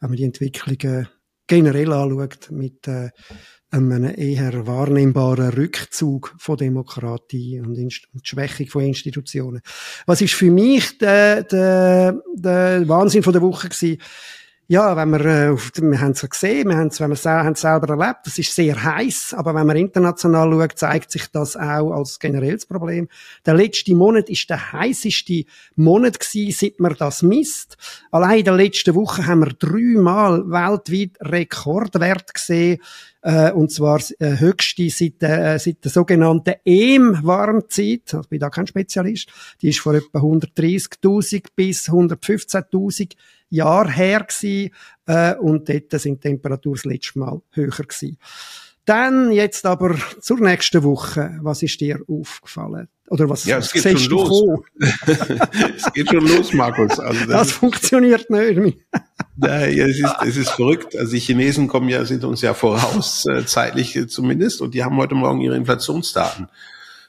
wenn 0.00 0.10
man 0.10 0.16
die 0.16 0.24
Entwicklungen 0.24 1.08
generell 1.46 1.92
anschaut 1.92 2.50
mit 2.50 2.86
äh, 2.88 3.10
einem 3.70 4.12
eher 4.16 4.66
wahrnehmbaren 4.66 5.50
Rückzug 5.50 6.34
von 6.38 6.56
Demokratie 6.56 7.60
und 7.60 7.74
die 7.76 7.90
Schwächung 8.22 8.66
von 8.66 8.82
Institutionen. 8.82 9.60
Was 10.06 10.20
ist 10.22 10.34
für 10.34 10.50
mich 10.50 10.98
der, 10.98 11.42
der, 11.42 12.22
der 12.34 12.88
Wahnsinn 12.88 13.22
von 13.22 13.32
der 13.32 13.42
Woche 13.42 13.68
gewesen? 13.68 13.98
Ja, 14.70 14.94
wenn 14.98 15.08
wir, 15.08 15.20
äh, 15.24 15.56
wir 15.56 15.98
haben 15.98 16.10
es 16.10 16.28
gesehen, 16.28 16.68
wir 16.68 16.76
haben 16.76 16.88
es, 16.88 17.00
wenn 17.00 17.08
wir 17.08 17.14
es 17.14 17.24
haben 17.24 17.54
es 17.54 17.62
selber 17.62 17.88
erlebt, 17.88 18.18
das 18.26 18.38
ist 18.38 18.54
sehr 18.54 18.82
heiß, 18.84 19.32
aber 19.34 19.54
wenn 19.54 19.66
man 19.66 19.78
international 19.78 20.52
schaut, 20.52 20.78
zeigt 20.78 21.10
sich 21.10 21.26
das 21.28 21.56
auch 21.56 21.90
als 21.90 22.18
generelles 22.18 22.66
Problem. 22.66 23.08
Der 23.46 23.54
letzte 23.54 23.94
Monat 23.94 24.28
ist 24.28 24.50
der 24.50 24.74
heißeste 24.74 25.44
Monat 25.76 26.20
gewesen, 26.20 26.54
seit 26.54 26.80
man 26.80 26.94
das 26.98 27.22
misst. 27.22 27.78
Allein 28.10 28.40
in 28.40 28.44
der 28.44 28.56
letzten 28.56 28.94
Woche 28.94 29.26
haben 29.26 29.40
wir 29.40 29.54
dreimal 29.54 30.46
weltweit 30.50 31.16
Rekordwert 31.22 32.34
gesehen, 32.34 32.78
äh, 33.28 33.52
und 33.52 33.70
zwar 33.70 34.00
äh, 34.20 34.38
höchste 34.38 34.88
seit, 34.88 35.22
äh, 35.22 35.58
seit 35.58 35.84
der 35.84 35.90
sogenannten 35.90 36.54
EM-Warmzeit, 36.64 38.16
ich 38.22 38.28
bin 38.30 38.40
da 38.40 38.48
kein 38.48 38.66
Spezialist, 38.66 39.28
die 39.60 39.68
ist 39.68 39.80
vor 39.80 39.92
etwa 39.92 40.20
130.000 40.20 41.44
bis 41.54 41.90
115.000 41.90 43.12
Jahre 43.50 43.90
her 43.90 44.20
gewesen, 44.20 44.70
äh, 45.04 45.34
und 45.34 45.68
dort 45.68 46.00
sind 46.00 46.24
die 46.24 46.28
Temperaturen 46.28 46.76
das 46.76 46.84
letzte 46.86 47.18
Mal 47.18 47.42
höher 47.50 47.68
gewesen. 47.68 48.16
Dann 48.88 49.32
jetzt 49.32 49.66
aber 49.66 49.96
zur 50.18 50.40
nächsten 50.40 50.82
Woche. 50.82 51.38
Was 51.42 51.62
ist 51.62 51.78
dir 51.78 52.00
aufgefallen? 52.08 52.88
Oder 53.10 53.28
was 53.28 53.44
ja, 53.44 53.58
es 53.58 53.70
geht 53.70 54.00
schon 54.00 54.10
los. 54.10 54.60
es 55.76 55.92
geht 55.92 56.08
schon 56.08 56.26
los, 56.26 56.54
Markus. 56.54 56.98
Also 56.98 57.26
das, 57.26 57.28
das 57.28 57.52
funktioniert 57.52 58.30
nicht. 58.30 58.78
ja, 59.36 59.66
es, 59.66 59.98
ist, 59.98 60.16
es 60.26 60.36
ist 60.38 60.50
verrückt. 60.52 60.96
Also 60.96 61.12
die 61.12 61.18
Chinesen 61.18 61.68
kommen 61.68 61.90
ja, 61.90 62.02
sind 62.06 62.24
uns 62.24 62.40
ja 62.40 62.54
voraus, 62.54 63.26
äh, 63.26 63.44
zeitlich 63.44 64.08
zumindest, 64.08 64.62
und 64.62 64.72
die 64.72 64.82
haben 64.82 64.96
heute 64.96 65.14
Morgen 65.14 65.42
ihre 65.42 65.56
Inflationsdaten 65.56 66.48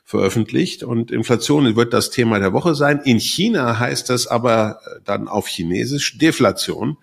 veröffentlicht. 0.03 0.83
Und 0.83 1.11
Inflation 1.11 1.77
wird 1.77 1.93
das 1.93 2.09
Thema 2.09 2.39
der 2.39 2.51
Woche 2.51 2.75
sein. 2.75 2.99
In 3.05 3.21
China 3.21 3.79
heißt 3.79 4.09
das 4.09 4.27
aber 4.27 4.81
dann 5.05 5.29
auf 5.29 5.47
Chinesisch 5.47 6.17
Deflation, 6.17 6.97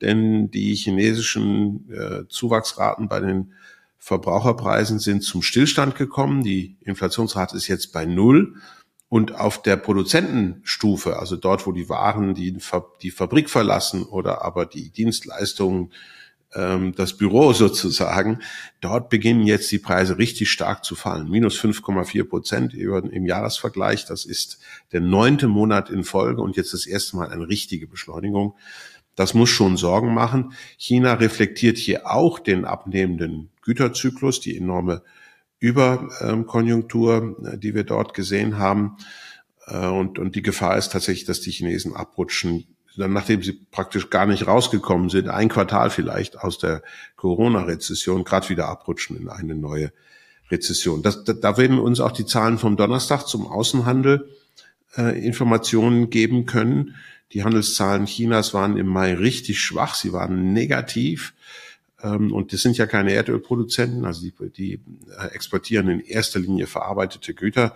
denn 0.00 0.48
die 0.52 0.76
chinesischen 0.76 1.90
äh, 1.90 2.28
Zuwachsraten 2.28 3.08
bei 3.08 3.18
den 3.18 3.52
Verbraucherpreisen 4.04 4.98
sind 4.98 5.22
zum 5.22 5.42
Stillstand 5.42 5.94
gekommen. 5.94 6.42
Die 6.42 6.76
Inflationsrate 6.80 7.56
ist 7.56 7.68
jetzt 7.68 7.92
bei 7.92 8.04
Null. 8.04 8.56
Und 9.08 9.36
auf 9.36 9.62
der 9.62 9.76
Produzentenstufe, 9.76 11.20
also 11.20 11.36
dort, 11.36 11.68
wo 11.68 11.72
die 11.72 11.88
Waren 11.88 12.34
die, 12.34 12.58
die 13.00 13.10
Fabrik 13.12 13.48
verlassen 13.48 14.02
oder 14.02 14.42
aber 14.44 14.66
die 14.66 14.90
Dienstleistungen 14.90 15.92
ähm, 16.52 16.96
das 16.96 17.16
Büro 17.16 17.52
sozusagen, 17.52 18.40
dort 18.80 19.08
beginnen 19.08 19.46
jetzt 19.46 19.70
die 19.70 19.78
Preise 19.78 20.18
richtig 20.18 20.50
stark 20.50 20.84
zu 20.84 20.96
fallen. 20.96 21.30
Minus 21.30 21.56
5,4 21.60 22.24
Prozent 22.24 22.74
im 22.74 23.24
Jahresvergleich. 23.24 24.04
Das 24.04 24.24
ist 24.24 24.58
der 24.90 25.00
neunte 25.00 25.46
Monat 25.46 25.90
in 25.90 26.02
Folge 26.02 26.42
und 26.42 26.56
jetzt 26.56 26.74
das 26.74 26.86
erste 26.86 27.18
Mal 27.18 27.28
eine 27.28 27.46
richtige 27.46 27.86
Beschleunigung. 27.86 28.56
Das 29.14 29.32
muss 29.32 29.50
schon 29.50 29.76
Sorgen 29.76 30.12
machen. 30.12 30.54
China 30.76 31.12
reflektiert 31.12 31.78
hier 31.78 32.10
auch 32.10 32.40
den 32.40 32.64
abnehmenden 32.64 33.51
Güterzyklus, 33.62 34.40
die 34.40 34.56
enorme 34.56 35.02
Überkonjunktur, 35.58 37.36
die 37.56 37.74
wir 37.74 37.84
dort 37.84 38.14
gesehen 38.14 38.58
haben. 38.58 38.96
Äh, 39.66 39.86
und, 39.86 40.18
und 40.18 40.34
die 40.34 40.42
Gefahr 40.42 40.76
ist 40.76 40.92
tatsächlich, 40.92 41.24
dass 41.24 41.40
die 41.40 41.52
Chinesen 41.52 41.94
abrutschen, 41.94 42.66
dann 42.96 43.12
nachdem 43.12 43.42
sie 43.42 43.52
praktisch 43.70 44.10
gar 44.10 44.26
nicht 44.26 44.46
rausgekommen 44.46 45.08
sind, 45.08 45.28
ein 45.28 45.48
Quartal 45.48 45.88
vielleicht 45.90 46.38
aus 46.38 46.58
der 46.58 46.82
Corona-Rezession, 47.16 48.24
gerade 48.24 48.48
wieder 48.50 48.68
abrutschen 48.68 49.16
in 49.16 49.28
eine 49.28 49.54
neue 49.54 49.92
Rezession. 50.50 51.02
Das, 51.02 51.24
da, 51.24 51.32
da 51.32 51.56
werden 51.56 51.78
uns 51.78 52.00
auch 52.00 52.12
die 52.12 52.26
Zahlen 52.26 52.58
vom 52.58 52.76
Donnerstag 52.76 53.26
zum 53.26 53.46
Außenhandel 53.46 54.28
äh, 54.96 55.24
Informationen 55.24 56.10
geben 56.10 56.44
können. 56.44 56.96
Die 57.32 57.44
Handelszahlen 57.44 58.04
Chinas 58.04 58.52
waren 58.52 58.76
im 58.76 58.88
Mai 58.88 59.14
richtig 59.14 59.60
schwach, 59.60 59.94
sie 59.94 60.12
waren 60.12 60.52
negativ. 60.52 61.32
Ähm, 62.02 62.32
und 62.32 62.52
das 62.52 62.62
sind 62.62 62.76
ja 62.78 62.86
keine 62.86 63.12
Erdölproduzenten, 63.12 64.04
also 64.04 64.22
die, 64.22 64.32
die 64.50 64.80
äh, 65.18 65.26
exportieren 65.34 65.88
in 65.88 66.00
erster 66.00 66.40
Linie 66.40 66.66
verarbeitete 66.66 67.34
Güter. 67.34 67.74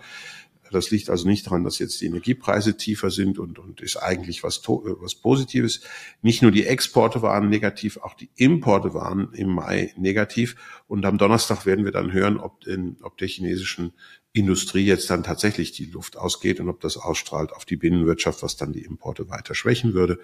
Das 0.71 0.91
liegt 0.91 1.09
also 1.09 1.27
nicht 1.27 1.45
daran, 1.45 1.63
dass 1.63 1.79
jetzt 1.79 2.01
die 2.01 2.05
Energiepreise 2.05 2.77
tiefer 2.77 3.11
sind 3.11 3.39
und, 3.39 3.59
und 3.59 3.81
ist 3.81 3.97
eigentlich 3.97 4.43
was, 4.43 4.61
was 4.67 5.15
Positives. 5.15 5.81
Nicht 6.21 6.41
nur 6.41 6.51
die 6.51 6.65
Exporte 6.65 7.21
waren 7.21 7.49
negativ, 7.49 7.97
auch 7.97 8.13
die 8.13 8.29
Importe 8.35 8.93
waren 8.93 9.33
im 9.33 9.49
Mai 9.49 9.93
negativ. 9.97 10.55
Und 10.87 11.05
am 11.05 11.17
Donnerstag 11.17 11.65
werden 11.65 11.85
wir 11.85 11.91
dann 11.91 12.11
hören, 12.11 12.37
ob, 12.37 12.61
den, 12.61 12.97
ob 13.01 13.17
der 13.17 13.27
chinesischen 13.27 13.93
Industrie 14.37 14.85
jetzt 14.85 15.09
dann 15.09 15.23
tatsächlich 15.23 15.71
die 15.71 15.85
Luft 15.85 16.15
ausgeht 16.15 16.59
und 16.59 16.69
ob 16.69 16.79
das 16.79 16.97
ausstrahlt 16.97 17.53
auf 17.53 17.65
die 17.65 17.75
Binnenwirtschaft, 17.75 18.43
was 18.43 18.55
dann 18.55 18.71
die 18.71 18.83
Importe 18.83 19.29
weiter 19.29 19.55
schwächen 19.55 19.93
würde. 19.93 20.19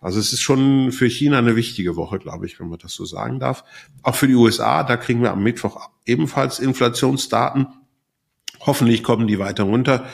Also 0.00 0.20
es 0.20 0.32
ist 0.32 0.40
schon 0.40 0.92
für 0.92 1.08
China 1.08 1.38
eine 1.38 1.56
wichtige 1.56 1.96
Woche, 1.96 2.18
glaube 2.18 2.46
ich, 2.46 2.60
wenn 2.60 2.68
man 2.68 2.78
das 2.78 2.92
so 2.92 3.04
sagen 3.04 3.40
darf. 3.40 3.64
Auch 4.02 4.14
für 4.14 4.28
die 4.28 4.34
USA, 4.34 4.84
da 4.84 4.96
kriegen 4.96 5.22
wir 5.22 5.32
am 5.32 5.42
Mittwoch 5.42 5.90
ebenfalls 6.04 6.60
Inflationsdaten. 6.60 7.66
Hoffentlich 8.60 9.02
kommen 9.02 9.26
die 9.26 9.38
weiter 9.38 9.64
runter. 9.64 10.06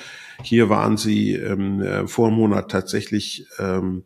Hier 0.42 0.68
waren 0.68 0.96
sie 0.96 1.34
ähm, 1.34 1.80
äh, 1.82 2.06
vor 2.06 2.28
einem 2.28 2.36
Monat 2.36 2.70
tatsächlich 2.70 3.46
ähm, 3.58 4.04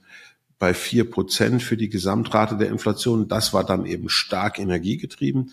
bei 0.59 0.75
vier 0.75 1.11
Prozent 1.11 1.63
für 1.63 1.77
die 1.77 1.89
Gesamtrate 1.89 2.57
der 2.57 2.69
Inflation. 2.69 3.29
Das 3.29 3.53
war 3.53 3.65
dann 3.65 3.87
eben 3.87 4.09
stark 4.09 4.59
energiegetrieben. 4.59 5.53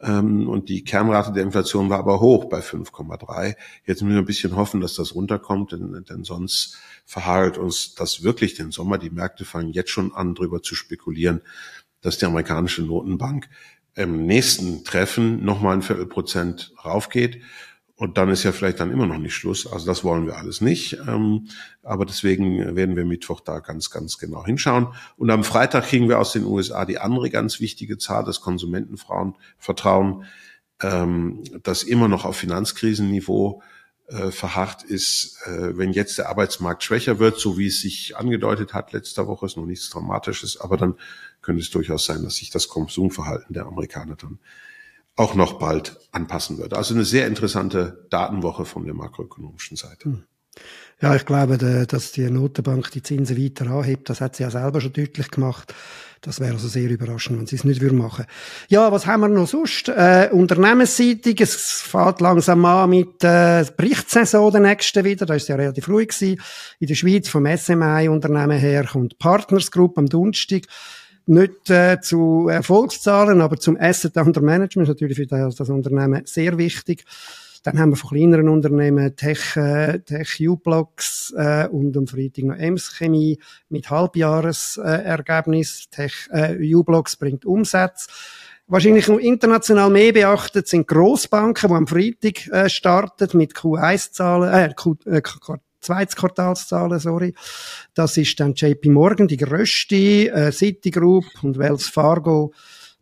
Ähm, 0.00 0.48
und 0.48 0.68
die 0.68 0.84
Kernrate 0.84 1.32
der 1.32 1.42
Inflation 1.42 1.88
war 1.88 1.98
aber 1.98 2.20
hoch 2.20 2.46
bei 2.46 2.60
5,3. 2.60 3.56
Jetzt 3.84 4.02
müssen 4.02 4.14
wir 4.14 4.22
ein 4.22 4.26
bisschen 4.26 4.56
hoffen, 4.56 4.80
dass 4.80 4.94
das 4.94 5.14
runterkommt, 5.14 5.72
denn, 5.72 6.04
denn 6.08 6.24
sonst 6.24 6.76
verhagelt 7.04 7.56
uns 7.56 7.94
das 7.94 8.22
wirklich 8.22 8.54
den 8.54 8.70
Sommer. 8.72 8.98
Die 8.98 9.10
Märkte 9.10 9.44
fangen 9.44 9.72
jetzt 9.72 9.90
schon 9.90 10.12
an, 10.14 10.34
darüber 10.34 10.62
zu 10.62 10.74
spekulieren, 10.74 11.40
dass 12.02 12.18
die 12.18 12.26
amerikanische 12.26 12.82
Notenbank 12.82 13.48
im 13.94 14.26
nächsten 14.26 14.84
Treffen 14.84 15.42
nochmal 15.44 15.74
ein 15.74 15.82
Viertelprozent 15.82 16.74
raufgeht. 16.84 17.40
Und 17.98 18.18
dann 18.18 18.28
ist 18.28 18.42
ja 18.42 18.52
vielleicht 18.52 18.80
dann 18.80 18.92
immer 18.92 19.06
noch 19.06 19.16
nicht 19.16 19.34
Schluss. 19.34 19.66
Also 19.66 19.86
das 19.86 20.04
wollen 20.04 20.26
wir 20.26 20.36
alles 20.36 20.60
nicht. 20.60 20.98
Ähm, 21.08 21.48
aber 21.82 22.04
deswegen 22.04 22.76
werden 22.76 22.94
wir 22.94 23.06
Mittwoch 23.06 23.40
da 23.40 23.60
ganz, 23.60 23.90
ganz 23.90 24.18
genau 24.18 24.44
hinschauen. 24.44 24.88
Und 25.16 25.30
am 25.30 25.44
Freitag 25.44 25.86
kriegen 25.86 26.08
wir 26.08 26.18
aus 26.18 26.32
den 26.32 26.44
USA 26.44 26.84
die 26.84 26.98
andere 26.98 27.30
ganz 27.30 27.58
wichtige 27.58 27.96
Zahl, 27.96 28.24
das 28.24 28.42
Konsumentenvertrauen, 28.42 30.24
ähm, 30.82 31.42
das 31.62 31.82
immer 31.82 32.08
noch 32.08 32.26
auf 32.26 32.36
Finanzkrisenniveau 32.36 33.62
äh, 34.08 34.30
verharrt 34.30 34.82
ist. 34.82 35.38
Äh, 35.46 35.78
wenn 35.78 35.92
jetzt 35.92 36.18
der 36.18 36.28
Arbeitsmarkt 36.28 36.82
schwächer 36.84 37.18
wird, 37.18 37.40
so 37.40 37.56
wie 37.56 37.68
es 37.68 37.80
sich 37.80 38.14
angedeutet 38.14 38.74
hat 38.74 38.92
letzter 38.92 39.26
Woche, 39.26 39.46
ist 39.46 39.56
noch 39.56 39.64
nichts 39.64 39.88
Dramatisches, 39.88 40.60
aber 40.60 40.76
dann 40.76 40.96
könnte 41.40 41.62
es 41.62 41.70
durchaus 41.70 42.04
sein, 42.04 42.22
dass 42.22 42.36
sich 42.36 42.50
das 42.50 42.68
Konsumverhalten 42.68 43.54
der 43.54 43.64
Amerikaner 43.64 44.16
dann 44.16 44.38
auch 45.16 45.34
noch 45.34 45.54
bald 45.54 45.98
anpassen 46.12 46.58
wird. 46.58 46.74
Also 46.74 46.94
eine 46.94 47.04
sehr 47.04 47.26
interessante 47.26 48.06
Datenwoche 48.10 48.64
von 48.64 48.84
der 48.84 48.94
makroökonomischen 48.94 49.76
Seite. 49.76 50.04
Hm. 50.04 50.24
Ja, 51.02 51.14
ich 51.14 51.26
glaube, 51.26 51.58
dass 51.86 52.12
die 52.12 52.30
Notenbank 52.30 52.90
die 52.90 53.02
Zinsen 53.02 53.36
weiter 53.36 53.66
anhebt, 53.70 54.08
das 54.08 54.22
hat 54.22 54.36
sie 54.36 54.44
ja 54.44 54.50
selber 54.50 54.80
schon 54.80 54.94
deutlich 54.94 55.30
gemacht. 55.30 55.74
Das 56.22 56.40
wäre 56.40 56.54
also 56.54 56.66
sehr 56.66 56.88
überraschend, 56.88 57.38
wenn 57.38 57.46
sie 57.46 57.56
es 57.56 57.64
nicht 57.64 57.82
machen 57.82 58.18
würden 58.18 58.26
Ja, 58.68 58.90
was 58.90 59.06
haben 59.06 59.20
wir 59.20 59.28
noch 59.28 59.46
sonst? 59.46 59.88
Äh, 59.88 60.30
unternehmensseitig, 60.32 61.40
es 61.42 61.82
fährt 61.82 62.22
langsam 62.22 62.64
an 62.64 62.88
mit 62.88 63.22
äh, 63.22 63.64
Berichtssaison 63.76 64.50
der 64.50 64.62
nächsten 64.62 65.04
wieder. 65.04 65.26
Da 65.26 65.34
ist 65.34 65.48
ja 65.48 65.56
relativ 65.56 65.88
ruhig 65.88 66.08
gewesen. 66.08 66.40
In 66.80 66.86
der 66.86 66.94
Schweiz 66.94 67.28
vom 67.28 67.46
SMI-Unternehmen 67.46 68.58
her 68.58 68.86
kommt 68.90 69.18
Partners 69.18 69.70
Group 69.70 69.98
am 69.98 70.06
Donnerstag 70.06 70.62
nicht 71.26 71.70
äh, 71.70 72.00
zu 72.00 72.48
Erfolgszahlen, 72.48 73.40
aber 73.40 73.58
zum 73.58 73.76
Asset 73.78 74.16
Under 74.16 74.40
Management 74.40 74.88
natürlich 74.88 75.16
für 75.16 75.26
das, 75.26 75.56
das 75.56 75.68
Unternehmen 75.68 76.22
sehr 76.24 76.56
wichtig. 76.58 77.04
Dann 77.66 77.80
haben 77.80 77.90
wir 77.90 77.96
von 77.96 78.10
kleineren 78.10 78.48
Unternehmen 78.48 79.16
Tech, 79.16 79.56
äh, 79.56 79.98
Tech 79.98 80.40
U-Blocks 80.40 81.34
äh, 81.36 81.66
und 81.66 81.96
am 81.96 82.06
Freitag 82.06 82.44
noch 82.44 82.54
Ems 82.54 82.96
Chemie 82.96 83.40
mit 83.68 83.90
Halbjahresergebnis. 83.90 85.88
Äh, 85.90 85.96
Tech 85.96 86.28
äh, 86.30 86.74
U-Blocks 86.74 87.16
bringt 87.16 87.44
Umsatz. 87.44 88.06
Wahrscheinlich 88.68 89.08
noch 89.08 89.18
international 89.18 89.90
mehr 89.90 90.12
beachtet 90.12 90.68
sind 90.68 90.86
Grossbanken, 90.86 91.68
die 91.68 91.74
am 91.74 91.86
Freitag 91.88 92.46
äh, 92.48 92.68
starten 92.68 93.36
mit 93.36 93.54
Q1-Zahlen, 93.54 94.52
äh, 94.52 94.72
Q, 94.74 94.94
äh, 95.06 95.20
zweites 95.86 96.16
Quartalszahlen, 96.16 96.98
sorry. 96.98 97.34
Das 97.94 98.16
ist 98.16 98.38
dann 98.38 98.54
JP 98.54 98.90
Morgan, 98.90 99.28
die 99.28 99.36
grösste, 99.36 99.96
äh, 99.96 100.52
Citigroup 100.52 101.24
und 101.42 101.58
Wells 101.58 101.88
Fargo 101.88 102.52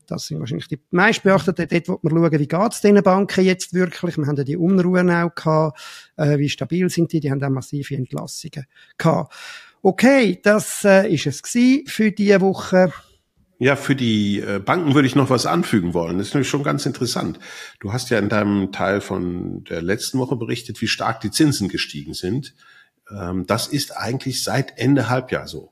das 0.07 0.26
sind 0.26 0.41
wahrscheinlich 0.41 0.69
die 0.69 0.81
meistbeachteten. 0.91 1.69
Dort 1.69 1.88
wo 1.88 1.99
wir 2.03 2.11
schauen, 2.11 2.41
wie 2.41 2.49
geht's 2.49 2.81
diesen 2.81 3.03
Banken 3.03 3.45
jetzt 3.45 3.75
wirklich. 3.75 4.17
Wir 4.17 4.26
haben 4.26 4.37
ja 4.37 4.45
die 4.45 4.57
Unruhen 4.57 5.11
auch 5.11 5.35
gehabt. 5.35 5.81
Äh, 6.17 6.38
wie 6.38 6.49
stabil 6.49 6.88
sind 6.91 7.12
die? 7.12 7.21
Die 7.21 7.31
haben 7.31 7.43
auch 7.43 7.50
massive 7.50 7.95
Entlassungen 7.95 8.67
gehabt. 8.99 9.35
Okay, 9.83 10.41
das 10.43 10.85
äh, 10.85 11.12
ist 11.12 11.26
es 11.26 11.43
für 11.91 12.11
diese 12.11 12.41
Woche. 12.41 12.93
Ja, 13.59 13.77
für 13.77 13.95
die 13.95 14.41
äh, 14.41 14.59
Banken 14.59 14.95
würde 14.95 15.07
ich 15.07 15.15
noch 15.15 15.31
was 15.31 15.47
anfügen 15.47 15.95
wollen. 15.95 16.19
Das 16.19 16.29
ist 16.29 16.35
nämlich 16.35 16.49
schon 16.49 16.65
ganz 16.65 16.87
interessant. 16.87 17.39
Du 17.79 17.93
hast 17.93 18.11
ja 18.11 18.19
in 18.19 18.29
deinem 18.29 18.73
Teil 18.73 19.01
von 19.01 19.63
der 19.65 19.81
letzten 19.81 20.19
Woche 20.19 20.37
berichtet, 20.37 20.81
wie 20.81 20.89
stark 20.89 21.21
die 21.21 21.31
Zinsen 21.31 21.69
gestiegen 21.69 22.15
sind. 22.15 22.55
Ähm, 23.11 23.47
das 23.47 23.69
ist 23.69 23.97
eigentlich 23.97 24.43
seit 24.43 24.77
Ende 24.79 25.09
Halbjahr 25.09 25.47
so. 25.47 25.71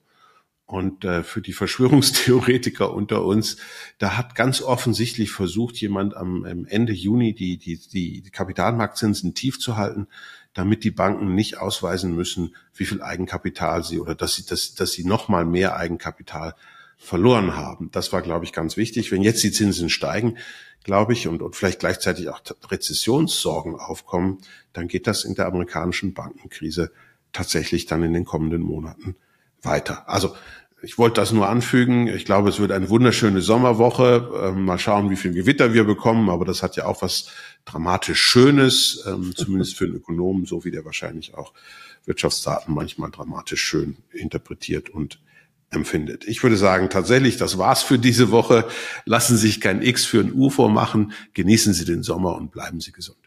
Und 0.64 1.04
äh, 1.04 1.22
für 1.22 1.42
die 1.42 1.52
Verschwörungstheoretiker 1.52 2.94
unter 2.94 3.24
uns, 3.24 3.56
da 3.98 4.16
hat 4.16 4.36
ganz 4.36 4.62
offensichtlich 4.62 5.32
versucht, 5.32 5.76
jemand 5.76 6.16
am, 6.16 6.44
Ende 6.66 6.92
Juni 6.92 7.34
die, 7.34 7.58
die, 7.58 7.78
die 7.78 8.22
Kapitalmarktzinsen 8.30 9.34
tief 9.34 9.58
zu 9.58 9.76
halten, 9.76 10.06
damit 10.54 10.84
die 10.84 10.90
Banken 10.90 11.34
nicht 11.34 11.58
ausweisen 11.58 12.14
müssen, 12.14 12.54
wie 12.74 12.84
viel 12.86 13.02
Eigenkapital 13.02 13.82
sie 13.82 13.98
oder 13.98 14.14
dass 14.14 14.36
sie, 14.36 14.46
dass, 14.46 14.74
dass 14.74 14.92
sie 14.92 15.04
nochmal 15.04 15.44
mehr 15.44 15.76
Eigenkapital 15.76 16.54
verloren 17.02 17.56
haben. 17.56 17.90
Das 17.90 18.12
war, 18.12 18.22
glaube 18.22 18.44
ich, 18.44 18.52
ganz 18.52 18.76
wichtig. 18.76 19.10
Wenn 19.10 19.22
jetzt 19.22 19.42
die 19.42 19.50
Zinsen 19.50 19.90
steigen, 19.90 20.38
glaube 20.84 21.12
ich, 21.12 21.28
und, 21.28 21.42
und 21.42 21.56
vielleicht 21.56 21.80
gleichzeitig 21.80 22.28
auch 22.28 22.40
Rezessionssorgen 22.70 23.74
aufkommen, 23.74 24.38
dann 24.72 24.88
geht 24.88 25.06
das 25.06 25.24
in 25.24 25.34
der 25.34 25.46
amerikanischen 25.46 26.14
Bankenkrise 26.14 26.92
tatsächlich 27.32 27.86
dann 27.86 28.02
in 28.02 28.12
den 28.12 28.24
kommenden 28.24 28.62
Monaten 28.62 29.16
weiter. 29.62 30.08
Also 30.08 30.34
ich 30.82 30.98
wollte 30.98 31.20
das 31.20 31.32
nur 31.32 31.48
anfügen. 31.48 32.08
Ich 32.08 32.24
glaube, 32.24 32.48
es 32.48 32.58
wird 32.58 32.72
eine 32.72 32.88
wunderschöne 32.88 33.40
Sommerwoche. 33.40 34.28
Ähm, 34.42 34.64
mal 34.64 34.78
schauen, 34.78 35.10
wie 35.10 35.16
viel 35.16 35.32
Gewitter 35.32 35.72
wir 35.74 35.84
bekommen. 35.84 36.28
Aber 36.28 36.44
das 36.44 36.62
hat 36.62 36.76
ja 36.76 36.86
auch 36.86 37.02
was 37.02 37.28
dramatisch 37.64 38.20
Schönes, 38.20 39.04
ähm, 39.06 39.32
zumindest 39.36 39.76
für 39.76 39.84
einen 39.84 39.94
Ökonomen, 39.94 40.44
so 40.44 40.64
wie 40.64 40.72
der 40.72 40.84
wahrscheinlich 40.84 41.34
auch 41.34 41.52
Wirtschaftsdaten 42.04 42.74
manchmal 42.74 43.10
dramatisch 43.12 43.62
schön 43.62 43.96
interpretiert 44.12 44.90
und 44.90 45.20
empfindet. 45.72 46.24
Ich 46.26 46.42
würde 46.42 46.56
sagen, 46.56 46.90
tatsächlich, 46.90 47.36
das 47.36 47.58
war's 47.58 47.82
für 47.82 47.98
diese 47.98 48.30
Woche. 48.30 48.66
Lassen 49.04 49.36
Sie 49.36 49.46
sich 49.46 49.60
kein 49.60 49.82
X 49.82 50.04
für 50.04 50.20
ein 50.20 50.32
U 50.32 50.50
vormachen. 50.50 51.12
Genießen 51.34 51.72
Sie 51.72 51.84
den 51.84 52.02
Sommer 52.02 52.36
und 52.36 52.52
bleiben 52.52 52.80
Sie 52.80 52.92
gesund. 52.92 53.21